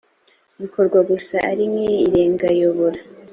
[0.61, 2.99] bikorwa gusa ari nk irengayobora